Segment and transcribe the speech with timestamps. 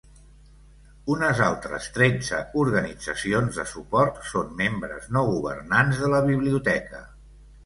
[1.15, 7.05] Unes altres tretze organitzacions de suport són membres no governants de la biblioteca.